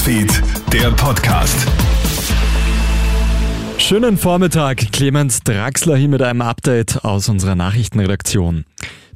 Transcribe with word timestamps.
Newsfeed, 0.00 0.42
der 0.72 0.90
Podcast. 0.92 1.66
Schönen 3.76 4.16
Vormittag, 4.16 4.92
Clemens 4.92 5.42
Draxler 5.42 5.96
hier 5.96 6.08
mit 6.08 6.22
einem 6.22 6.40
Update 6.40 7.04
aus 7.04 7.28
unserer 7.28 7.54
Nachrichtenredaktion. 7.54 8.64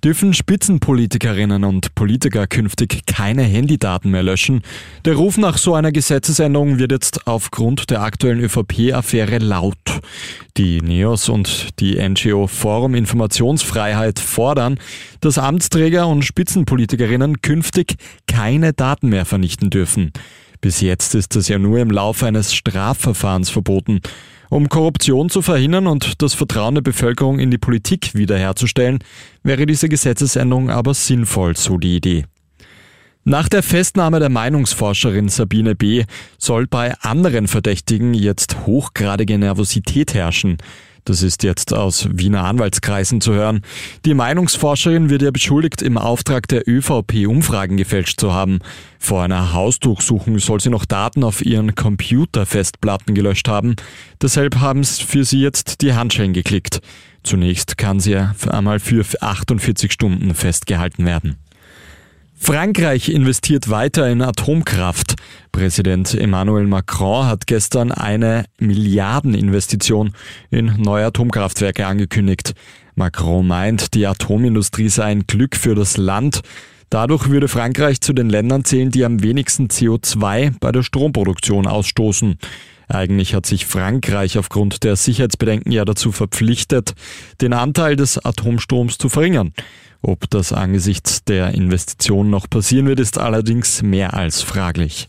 Dürfen 0.05 0.35
Spitzenpolitikerinnen 0.35 1.65
und 1.65 1.95
Politiker 1.95 2.47
künftig 2.47 3.07
keine 3.07 3.45
Handydaten 3.45 4.11
mehr 4.11 4.23
löschen? 4.23 4.61
Der 5.07 5.15
Ruf 5.15 5.39
nach 5.39 5.57
so 5.57 5.73
einer 5.73 5.91
Gesetzesänderung 5.91 6.79
wird 6.79 6.93
jetzt 6.93 7.27
aufgrund 7.27 7.89
der 7.89 8.03
aktuellen 8.03 8.41
ÖVP-Affäre 8.41 9.39
laut. 9.39 9.79
Die 10.59 10.83
NEOS 10.83 11.31
und 11.31 11.81
die 11.81 11.97
NGO 11.97 12.47
Forum 12.47 12.95
Informationsfreiheit 12.95 14.19
fordern, 14.19 14.79
dass 15.21 15.39
Amtsträger 15.39 16.07
und 16.09 16.27
Spitzenpolitikerinnen 16.27 17.41
künftig 17.41 17.97
keine 18.27 18.75
Daten 18.75 19.09
mehr 19.09 19.25
vernichten 19.25 19.71
dürfen. 19.71 20.13
Bis 20.65 20.81
jetzt 20.81 21.15
ist 21.15 21.37
das 21.37 21.49
ja 21.49 21.59
nur 21.59 21.79
im 21.79 21.91
Laufe 21.91 22.25
eines 22.25 22.55
Strafverfahrens 22.55 23.51
verboten. 23.51 24.01
Um 24.49 24.71
Korruption 24.71 25.29
zu 25.29 25.43
verhindern 25.43 25.87
und 25.87 26.23
das 26.23 26.33
Vertrauen 26.33 26.75
der 26.75 26.81
Bevölkerung 26.81 27.39
in 27.39 27.51
die 27.51 27.59
Politik 27.59 28.15
wiederherzustellen, 28.15 29.01
wäre 29.43 29.67
diese 29.67 29.91
Gesetzesänderung 29.91 30.71
aber 30.71 30.95
sinnvoll, 30.95 31.55
so 31.55 31.77
die 31.77 31.97
Idee. 31.97 32.25
Nach 33.25 33.51
der 33.51 33.63
Festnahme 33.63 34.21
der 34.21 34.31
Meinungsforscherin 34.31 35.29
Sabine 35.29 35.75
B. 35.75 36.05
soll 36.39 36.67
bei 36.67 36.95
anderen 37.01 37.47
Verdächtigen 37.47 38.15
jetzt 38.15 38.65
hochgradige 38.65 39.37
Nervosität 39.37 40.15
herrschen. 40.15 40.57
Das 41.05 41.23
ist 41.23 41.43
jetzt 41.43 41.75
aus 41.75 42.09
Wiener 42.11 42.45
Anwaltskreisen 42.45 43.21
zu 43.21 43.35
hören. 43.35 43.61
Die 44.07 44.15
Meinungsforscherin 44.15 45.11
wird 45.11 45.21
ja 45.21 45.31
beschuldigt, 45.31 45.83
im 45.83 45.99
Auftrag 45.99 46.49
der 46.49 46.67
ÖVP 46.67 47.27
Umfragen 47.27 47.77
gefälscht 47.77 48.19
zu 48.19 48.33
haben. 48.33 48.61
Vor 48.99 49.23
einer 49.23 49.53
Hausdurchsuchung 49.53 50.39
soll 50.39 50.61
sie 50.61 50.71
noch 50.71 50.87
Daten 50.87 51.23
auf 51.23 51.45
ihren 51.45 51.75
Computerfestplatten 51.75 53.15
gelöscht 53.15 53.49
haben. 53.49 53.77
Deshalb 54.23 54.61
haben 54.61 54.81
es 54.81 54.99
für 54.99 55.25
sie 55.25 55.41
jetzt 55.41 55.83
die 55.83 55.93
Handschellen 55.93 56.33
geklickt. 56.33 56.81
Zunächst 57.23 57.77
kann 57.77 58.01
sie 58.01 58.13
ja 58.13 58.35
einmal 58.49 58.81
für 58.81 59.05
48 59.21 59.93
Stunden 59.93 60.35
festgehalten 60.35 61.05
werden. 61.05 61.37
Frankreich 62.45 63.09
investiert 63.09 63.71
weiter 63.71 64.07
in 64.11 64.21
Atomkraft. 64.21 65.15
Präsident 65.51 66.13
Emmanuel 66.13 66.67
Macron 66.67 67.27
hat 67.27 67.47
gestern 67.47 67.91
eine 67.91 68.45
Milliardeninvestition 68.59 70.13
in 70.51 70.75
neue 70.77 71.07
Atomkraftwerke 71.07 71.87
angekündigt. 71.87 72.53
Macron 72.97 73.47
meint, 73.47 73.95
die 73.95 74.07
Atomindustrie 74.07 74.91
sei 74.91 75.05
ein 75.05 75.27
Glück 75.27 75.57
für 75.57 75.75
das 75.75 75.97
Land. 75.97 76.43
Dadurch 76.91 77.31
würde 77.31 77.49
Frankreich 77.49 78.03
zu 78.03 78.13
den 78.13 78.29
Ländern 78.29 78.67
zählen, 78.67 78.91
die 78.91 79.07
am 79.07 79.23
wenigsten 79.23 79.69
CO2 79.69 80.53
bei 80.61 80.71
der 80.71 80.83
Stromproduktion 80.83 81.67
ausstoßen. 81.67 82.39
Eigentlich 82.89 83.35
hat 83.35 83.47
sich 83.47 83.65
Frankreich 83.65 84.37
aufgrund 84.37 84.85
der 84.85 84.97
Sicherheitsbedenken 84.97 85.73
ja 85.73 85.87
dazu 85.87 86.13
verpflichtet, 86.13 86.93
den 87.41 87.55
Anteil 87.55 87.97
des 87.97 88.23
Atomstroms 88.23 88.99
zu 88.99 89.09
verringern. 89.09 89.55
Ob 90.07 90.29
das 90.29 90.53
angesichts 90.53 91.25
der 91.25 91.55
Investition 91.55 92.29
noch 92.29 92.51
passieren 92.51 92.87
wird, 92.87 93.01
ist 93.01 93.17
allerdings 93.17 93.83
mehr 93.83 94.13
als 94.13 94.43
fraglich. 94.43 95.09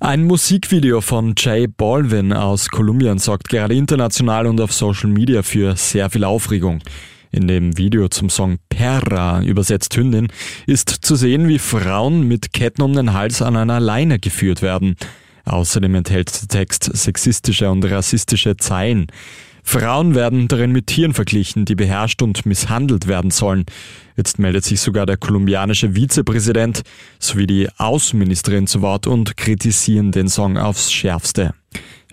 Ein 0.00 0.24
Musikvideo 0.24 1.02
von 1.02 1.34
Jay 1.36 1.66
Balvin 1.66 2.32
aus 2.32 2.70
Kolumbien 2.70 3.18
sorgt 3.18 3.50
gerade 3.50 3.74
international 3.74 4.46
und 4.46 4.62
auf 4.62 4.72
Social 4.72 5.10
Media 5.10 5.42
für 5.42 5.76
sehr 5.76 6.08
viel 6.08 6.24
Aufregung. 6.24 6.80
In 7.32 7.46
dem 7.46 7.76
Video 7.76 8.08
zum 8.08 8.30
Song 8.30 8.56
Perra, 8.70 9.42
übersetzt 9.42 9.94
Hündin, 9.94 10.28
ist 10.66 10.88
zu 10.88 11.14
sehen, 11.14 11.46
wie 11.48 11.58
Frauen 11.58 12.26
mit 12.26 12.54
Ketten 12.54 12.80
um 12.80 12.94
den 12.94 13.12
Hals 13.12 13.42
an 13.42 13.56
einer 13.56 13.78
Leine 13.78 14.18
geführt 14.18 14.62
werden. 14.62 14.96
Außerdem 15.44 15.96
enthält 15.96 16.40
der 16.40 16.48
Text 16.48 16.84
sexistische 16.96 17.70
und 17.70 17.84
rassistische 17.84 18.56
Zeilen. 18.56 19.08
Frauen 19.62 20.14
werden 20.14 20.48
darin 20.48 20.72
mit 20.72 20.88
Tieren 20.88 21.14
verglichen, 21.14 21.64
die 21.64 21.74
beherrscht 21.74 22.22
und 22.22 22.44
misshandelt 22.46 23.06
werden 23.06 23.30
sollen. 23.30 23.64
Jetzt 24.16 24.38
meldet 24.38 24.64
sich 24.64 24.80
sogar 24.80 25.06
der 25.06 25.16
kolumbianische 25.16 25.94
Vizepräsident 25.94 26.82
sowie 27.18 27.46
die 27.46 27.68
Außenministerin 27.78 28.66
zu 28.66 28.82
Wort 28.82 29.06
und 29.06 29.36
kritisieren 29.36 30.12
den 30.12 30.28
Song 30.28 30.58
aufs 30.58 30.92
Schärfste. 30.92 31.54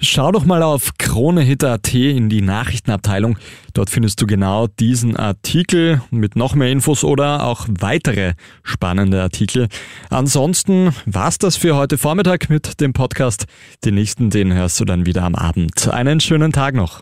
Schau 0.02 0.32
doch 0.32 0.46
mal 0.46 0.64
auf 0.64 0.92
KroneHit.at 0.98 1.94
in 1.94 2.30
die 2.30 2.42
Nachrichtenabteilung. 2.42 3.38
Dort 3.74 3.90
findest 3.90 4.22
du 4.22 4.28
genau 4.28 4.68
diesen 4.68 5.18
Artikel 5.18 6.02
mit 6.10 6.38
noch 6.38 6.56
mehr 6.56 6.72
Infos 6.72 7.04
oder 7.04 7.44
auch 7.44 7.68
weitere 7.68 8.34
spannende 8.64 9.22
Artikel. 9.22 9.68
Ansonsten 10.10 10.96
war's 11.06 11.38
das 11.38 11.58
für 11.58 11.76
heute 11.76 11.98
Vormittag 11.98 12.50
mit 12.50 12.80
dem 12.80 12.94
Podcast. 12.94 13.46
Den 13.84 13.96
nächsten, 13.96 14.30
den 14.30 14.54
hörst 14.54 14.80
du 14.80 14.86
dann 14.86 15.06
wieder 15.06 15.24
am 15.24 15.36
Abend. 15.36 15.90
Einen 15.90 16.22
schönen 16.22 16.54
Tag 16.54 16.76
noch. 16.76 17.02